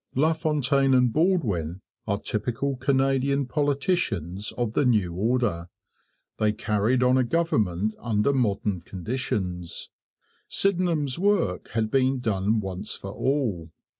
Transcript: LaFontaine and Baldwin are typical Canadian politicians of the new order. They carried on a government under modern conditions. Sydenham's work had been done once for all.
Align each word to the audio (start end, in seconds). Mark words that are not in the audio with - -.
LaFontaine 0.15 0.95
and 0.95 1.13
Baldwin 1.13 1.79
are 2.07 2.17
typical 2.19 2.75
Canadian 2.75 3.45
politicians 3.45 4.51
of 4.53 4.73
the 4.73 4.83
new 4.83 5.13
order. 5.13 5.69
They 6.39 6.53
carried 6.53 7.03
on 7.03 7.19
a 7.19 7.23
government 7.23 7.93
under 7.99 8.33
modern 8.33 8.81
conditions. 8.81 9.91
Sydenham's 10.47 11.19
work 11.19 11.67
had 11.73 11.91
been 11.91 12.19
done 12.19 12.61
once 12.61 12.95
for 12.95 13.11
all. 13.11 13.69